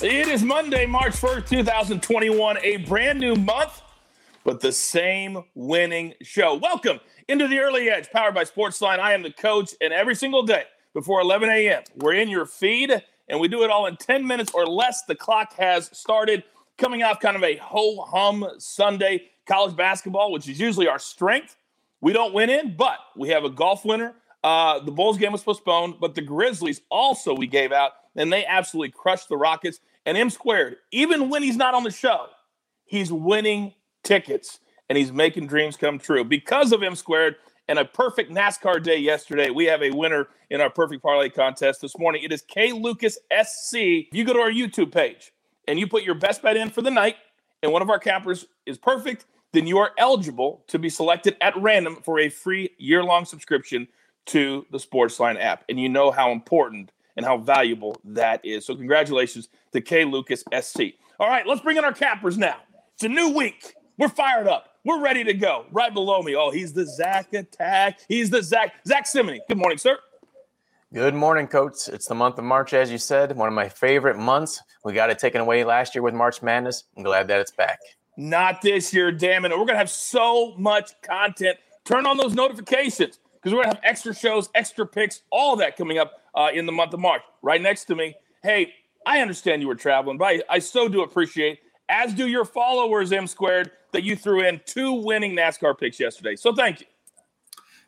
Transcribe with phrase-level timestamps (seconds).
[0.00, 3.82] It is Monday, March 1st, 2021, a brand new month,
[4.44, 6.54] but the same winning show.
[6.54, 9.00] Welcome into the early edge, powered by Sportsline.
[9.00, 10.62] I am the coach, and every single day
[10.94, 14.52] before 11 a.m., we're in your feed, and we do it all in 10 minutes
[14.54, 15.02] or less.
[15.02, 16.44] The clock has started
[16.76, 21.56] coming off kind of a ho hum Sunday college basketball, which is usually our strength.
[22.00, 24.14] We don't win in, but we have a golf winner.
[24.44, 28.44] Uh, the Bulls game was postponed, but the Grizzlies also we gave out, and they
[28.44, 29.80] absolutely crushed the Rockets.
[30.04, 32.26] And M squared, even when he's not on the show,
[32.84, 36.24] he's winning tickets and he's making dreams come true.
[36.24, 37.36] Because of M squared
[37.68, 41.80] and a perfect NASCAR day yesterday, we have a winner in our perfect parlay contest
[41.80, 42.22] this morning.
[42.22, 43.74] It is K Lucas SC.
[43.74, 45.32] If you go to our YouTube page
[45.66, 47.16] and you put your best bet in for the night,
[47.62, 51.56] and one of our campers is perfect, then you are eligible to be selected at
[51.56, 53.88] random for a free year long subscription
[54.26, 55.64] to the Sportsline app.
[55.68, 58.64] And you know how important and how valuable that is.
[58.64, 60.80] So, congratulations to K Lucas SC.
[61.18, 62.58] All right, let's bring in our cappers now.
[62.94, 63.74] It's a new week.
[63.98, 64.76] We're fired up.
[64.84, 65.66] We're ready to go.
[65.72, 66.36] Right below me.
[66.36, 67.98] Oh, he's the Zack attack.
[68.08, 68.74] He's the Zack.
[68.86, 69.40] Zack Cimini.
[69.48, 69.98] Good morning, sir.
[70.94, 71.88] Good morning, Coach.
[71.88, 74.62] It's the month of March, as you said, one of my favorite months.
[74.84, 76.84] We got it taken away last year with March Madness.
[76.96, 77.80] I'm glad that it's back.
[78.16, 79.50] Not this year, damn it.
[79.50, 81.58] We're going to have so much content.
[81.84, 83.18] Turn on those notifications
[83.48, 86.66] because we're going to have extra shows, extra picks, all that coming up uh, in
[86.66, 87.22] the month of March.
[87.40, 88.14] Right next to me.
[88.42, 88.74] Hey,
[89.06, 93.10] I understand you were traveling, but I, I so do appreciate, as do your followers,
[93.10, 96.36] M squared, that you threw in two winning NASCAR picks yesterday.
[96.36, 96.86] So thank you.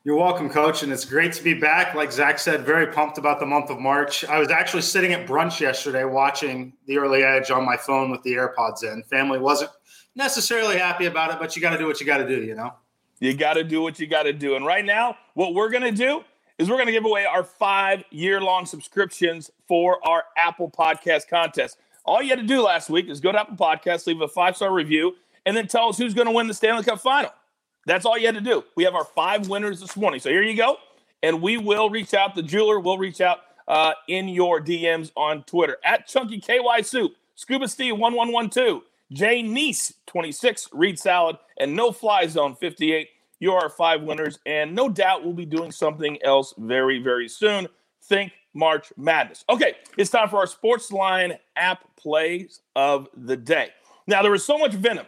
[0.02, 0.82] You're welcome, coach.
[0.82, 1.94] And it's great to be back.
[1.94, 4.24] Like Zack said, very pumped about the month of March.
[4.24, 8.22] I was actually sitting at brunch yesterday watching the early edge on my phone with
[8.22, 9.02] the AirPods in.
[9.02, 9.70] Family wasn't
[10.14, 12.54] necessarily happy about it, but you got to do what you got to do, you
[12.54, 12.72] know?
[13.20, 14.56] You got to do what you got to do.
[14.56, 16.24] And right now, what we're going to do
[16.58, 21.28] is we're going to give away our five year long subscriptions for our Apple Podcast
[21.28, 21.76] contest.
[22.04, 24.56] All you had to do last week is go to Apple Podcast, leave a five
[24.56, 27.30] star review, and then tell us who's going to win the Stanley Cup final.
[27.86, 28.64] That's all you had to do.
[28.74, 30.20] We have our five winners this morning.
[30.20, 30.76] So here you go.
[31.22, 32.34] And we will reach out.
[32.34, 37.12] The jeweler will reach out uh, in your DMs on Twitter at Chunky KY Soup,
[37.34, 43.08] Scuba Steve 1112, Jay Neese 26, Reed Salad, and No Fly Zone 58.
[43.40, 44.38] You are five winners.
[44.46, 47.68] And no doubt we'll be doing something else very, very soon.
[48.04, 49.44] Think March Madness.
[49.48, 53.70] Okay, it's time for our Sports Line app plays of the day.
[54.06, 55.06] Now, there was so much venom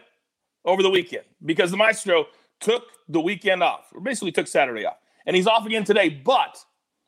[0.65, 2.27] over the weekend because the Maestro
[2.59, 6.07] took the weekend off, or basically took Saturday off, and he's off again today.
[6.07, 6.63] But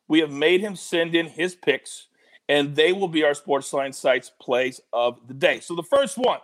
[0.08, 2.08] we have made him send in his picks,
[2.48, 5.60] and they will be our Sports Line sites plays of the day.
[5.60, 6.40] So the first one,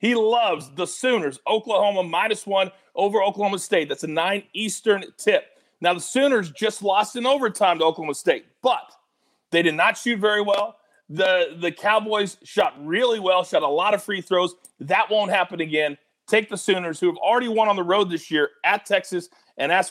[0.00, 3.88] he loves the Sooners, Oklahoma minus one over Oklahoma State.
[3.88, 5.44] That's a nine Eastern tip.
[5.80, 8.92] Now the Sooners just lost in overtime to Oklahoma State, but
[9.50, 10.76] they did not shoot very well.
[11.08, 14.54] The the Cowboys shot really well, shot a lot of free throws.
[14.80, 15.98] That won't happen again.
[16.26, 19.28] Take the Sooners, who have already won on the road this year at Texas
[19.58, 19.90] and at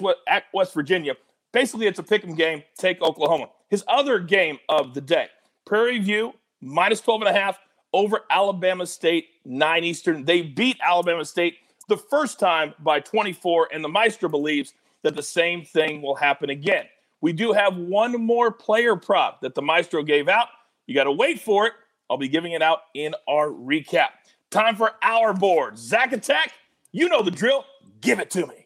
[0.54, 1.14] West Virginia.
[1.52, 2.64] Basically, it's a pick 'em game.
[2.78, 3.50] Take Oklahoma.
[3.70, 5.28] His other game of the day,
[5.66, 7.60] Prairie View minus 12 and a half
[7.94, 10.26] over Alabama State, 9 Eastern.
[10.26, 11.58] They beat Alabama State
[11.88, 14.74] the first time by 24, and the Maestro believes
[15.04, 16.86] that the same thing will happen again.
[17.22, 20.48] We do have one more player prop that the Maestro gave out.
[20.88, 21.74] You got to wait for it.
[22.10, 24.10] I'll be giving it out in our recap.
[24.50, 25.78] Time for our board.
[25.78, 26.54] Zack Attack,
[26.92, 27.66] you know the drill.
[28.02, 28.59] Give it to me.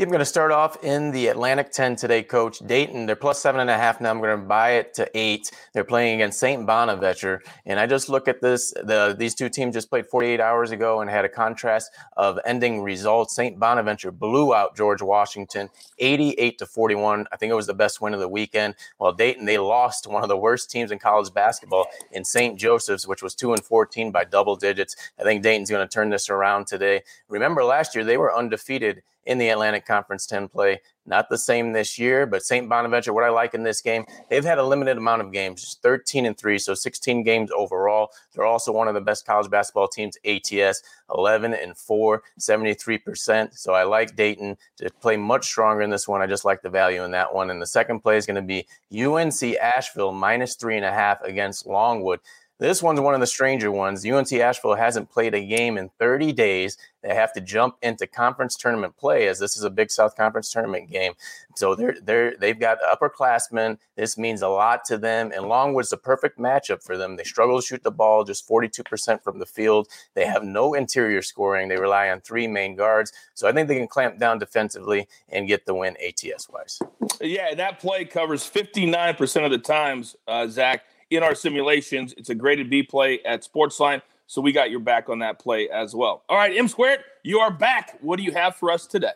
[0.00, 2.60] I'm going to start off in the Atlantic 10 today, Coach.
[2.60, 4.08] Dayton, they're plus seven and a half now.
[4.08, 5.50] I'm going to buy it to eight.
[5.74, 6.66] They're playing against St.
[6.66, 7.42] Bonaventure.
[7.66, 8.70] And I just look at this.
[8.70, 12.80] The These two teams just played 48 hours ago and had a contrast of ending
[12.80, 13.36] results.
[13.36, 13.58] St.
[13.58, 17.26] Bonaventure blew out George Washington 88 to 41.
[17.30, 18.76] I think it was the best win of the weekend.
[18.96, 22.58] While Dayton, they lost one of the worst teams in college basketball in St.
[22.58, 24.96] Joseph's, which was 2 and 14 by double digits.
[25.20, 27.02] I think Dayton's going to turn this around today.
[27.28, 30.80] Remember last year, they were undefeated in the Atlantic Conference 10 play.
[31.04, 32.68] Not the same this year, but St.
[32.68, 36.26] Bonaventure, what I like in this game, they've had a limited amount of games, 13
[36.26, 38.10] and 3, so 16 games overall.
[38.32, 40.82] They're also one of the best college basketball teams, ATS,
[41.12, 43.58] 11 and 4, 73%.
[43.58, 46.22] So I like Dayton to play much stronger in this one.
[46.22, 47.50] I just like the value in that one.
[47.50, 48.66] And the second play is going to be
[48.96, 52.20] UNC Asheville minus three and a half against Longwood.
[52.62, 54.06] This one's one of the stranger ones.
[54.06, 56.78] UNC Asheville hasn't played a game in 30 days.
[57.02, 60.48] They have to jump into conference tournament play as this is a Big South Conference
[60.52, 61.14] tournament game.
[61.56, 63.78] So they're they're they've got upperclassmen.
[63.96, 65.32] This means a lot to them.
[65.34, 67.16] And Longwood's the perfect matchup for them.
[67.16, 69.88] They struggle to shoot the ball, just 42% from the field.
[70.14, 71.66] They have no interior scoring.
[71.66, 73.12] They rely on three main guards.
[73.34, 76.78] So I think they can clamp down defensively and get the win ATS wise.
[77.20, 80.84] Yeah, that play covers 59% of the times, uh, Zack
[81.16, 82.14] in our simulations.
[82.16, 84.02] It's a graded B play at Sportsline.
[84.26, 86.22] So we got your back on that play as well.
[86.28, 87.98] All right, M squared, you are back.
[88.00, 89.12] What do you have for us today?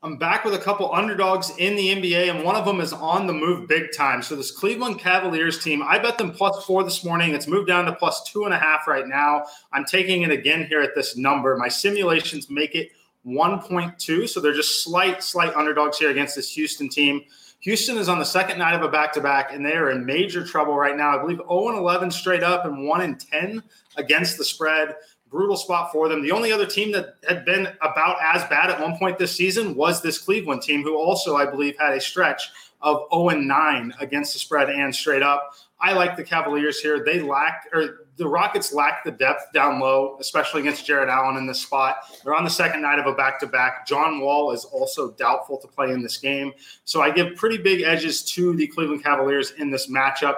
[0.00, 3.26] I'm back with a couple underdogs in the NBA, and one of them is on
[3.26, 4.22] the move big time.
[4.22, 7.34] So this Cleveland Cavaliers team, I bet them plus four this morning.
[7.34, 9.46] It's moved down to plus two and a half right now.
[9.72, 11.56] I'm taking it again here at this number.
[11.56, 12.92] My simulations make it
[13.26, 17.24] 1.2, so they're just slight, slight underdogs here against this Houston team.
[17.60, 20.06] Houston is on the second night of a back to back, and they are in
[20.06, 21.16] major trouble right now.
[21.16, 23.62] I believe 0 and 11 straight up and 1 and 10
[23.96, 24.94] against the spread.
[25.28, 26.22] Brutal spot for them.
[26.22, 29.74] The only other team that had been about as bad at one point this season
[29.74, 32.48] was this Cleveland team, who also, I believe, had a stretch
[32.80, 35.54] of 0 and 9 against the spread and straight up.
[35.80, 37.04] I like the Cavaliers here.
[37.04, 41.46] They lack, or the Rockets lack the depth down low, especially against Jarrett Allen in
[41.46, 41.98] this spot.
[42.24, 43.86] They're on the second night of a back to back.
[43.86, 46.52] John Wall is also doubtful to play in this game.
[46.84, 50.36] So I give pretty big edges to the Cleveland Cavaliers in this matchup.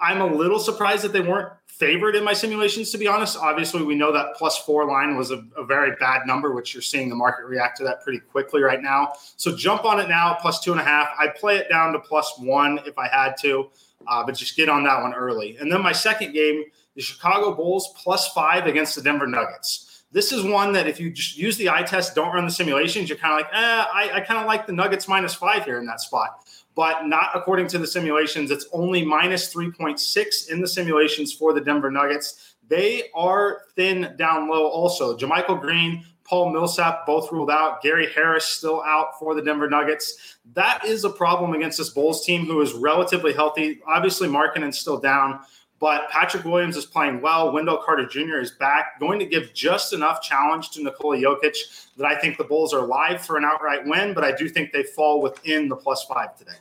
[0.00, 3.38] I'm a little surprised that they weren't favored in my simulations, to be honest.
[3.38, 6.82] Obviously, we know that plus four line was a, a, very bad number, which you're
[6.82, 9.14] seeing the market react to that pretty quickly right now.
[9.36, 11.08] So jump on it now, plus two and a half.
[11.18, 13.70] I'd play it down to plus one if I had to,
[14.06, 15.56] uh, but just get on that one early.
[15.56, 16.64] And then my second game
[16.96, 19.89] the Chicago Bulls plus five against the Denver Nuggets.
[20.12, 23.08] This is one that if you just use the eye test, don't run the simulations,
[23.08, 25.78] you're kind of like, eh, I, I kind of like the Nuggets minus five here
[25.78, 26.44] in that spot.
[26.74, 28.50] But not according to the simulations.
[28.50, 32.54] It's only minus 3.6 in the simulations for the Denver Nuggets.
[32.68, 35.16] They are thin down low also.
[35.16, 37.82] JaMychal Green, Paul Millsap both ruled out.
[37.82, 40.38] Gary Harris still out for the Denver Nuggets.
[40.54, 43.80] That is a problem against this Bulls team who is relatively healthy.
[43.86, 45.40] Obviously, Markkanen's still down.
[45.80, 47.52] But Patrick Williams is playing well.
[47.52, 48.38] Wendell Carter Jr.
[48.38, 52.44] is back, going to give just enough challenge to Nikola Jokic that I think the
[52.44, 55.76] Bulls are live for an outright win, but I do think they fall within the
[55.76, 56.52] plus five today.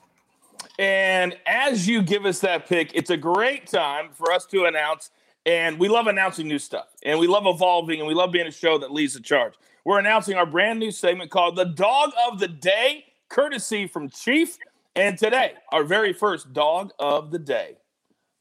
[0.80, 5.12] And as you give us that pick, it's a great time for us to announce.
[5.46, 8.52] And we love announcing new stuff, and we love evolving, and we love being a
[8.52, 9.54] show that leads the charge.
[9.84, 14.58] We're announcing our brand new segment called The Dog of the Day, courtesy from Chief.
[14.96, 17.78] And today, our very first Dog of the Day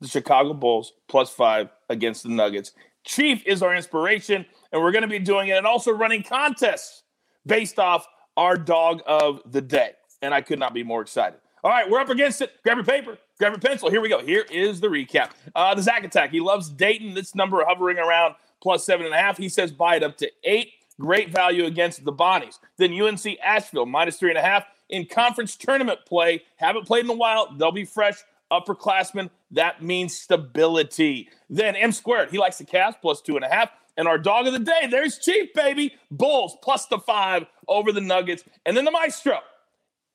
[0.01, 2.73] the Chicago Bulls plus five against the Nuggets.
[3.05, 7.03] Chief is our inspiration, and we're going to be doing it and also running contests
[7.47, 8.07] based off
[8.37, 9.93] our dog of the day.
[10.21, 11.39] And I could not be more excited.
[11.65, 12.53] All right, we're up against it.
[12.63, 13.91] Grab your paper, grab your pencil.
[13.91, 14.25] Here we go.
[14.25, 15.31] Here is the recap.
[15.55, 16.31] Uh, the Zack Attack.
[16.31, 17.15] He loves Dayton.
[17.15, 19.37] This number hovering around plus seven and a half.
[19.37, 20.73] He says buy it up to eight.
[21.01, 22.59] Great value against the Bonnies.
[22.77, 26.43] Then UNC Asheville minus three and a half in conference tournament play.
[26.57, 27.55] Haven't played in a while.
[27.57, 28.17] They'll be fresh
[28.51, 29.31] upperclassmen.
[29.51, 31.29] That means stability.
[31.49, 33.71] Then M squared, he likes the Cavs plus two and a half.
[33.97, 35.97] And our dog of the day, there's Chief, baby.
[36.11, 38.45] Bulls plus the five over the Nuggets.
[38.65, 39.39] And then the Maestro.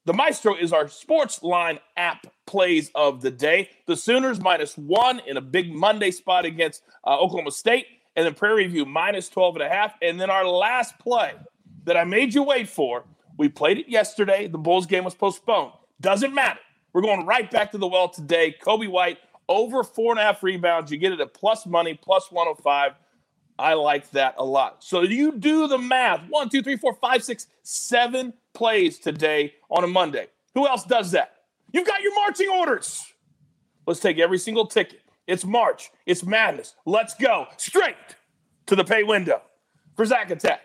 [0.06, 3.69] The Maestro is our sports line app plays of the day.
[3.85, 7.88] The Sooners minus one in a big Monday spot against uh, Oklahoma State.
[8.15, 9.95] And then Prairie View minus 12 and a half.
[10.01, 11.33] And then our last play
[11.86, 13.03] that I made you wait for,
[13.38, 14.47] we played it yesterday.
[14.47, 15.74] The Bulls game was postponed.
[16.00, 16.59] Doesn't matter.
[16.94, 18.56] We're going right back to the well today.
[18.62, 19.18] Coby White
[19.50, 20.92] over four and a half rebounds.
[20.92, 22.94] You get it at plus money, plus 105.
[23.60, 24.84] I like that a lot.
[24.84, 26.22] So you do the math.
[26.30, 30.28] One, two, three, four, five, six, seven plays today on a Monday.
[30.56, 31.36] Who else does that?
[31.72, 33.04] You've got your marching orders.
[33.86, 35.01] Let's take every single ticket.
[35.27, 35.91] It's March.
[36.06, 36.75] It's madness.
[36.86, 37.96] Let's go straight
[38.67, 39.41] to the pay window
[39.96, 40.62] for Zack Attack,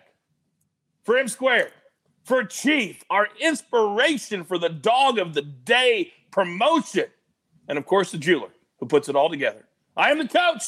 [1.05, 1.73] for M Squared,
[2.29, 7.07] for Chief, our inspiration for the dog of the day promotion,
[7.69, 9.65] and of course, the jeweler who puts it all together.
[9.97, 10.63] I am the coach.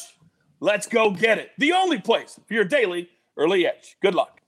[0.59, 1.51] Let's go get it.
[1.59, 3.95] The only place for your daily early edge.
[4.01, 4.40] Good luck.